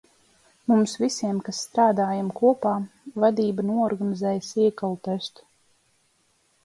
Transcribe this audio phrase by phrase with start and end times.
[0.69, 2.73] Mums visiem, kas strādājam kopā,
[3.25, 5.47] vadība noorganizēja siekalu testu.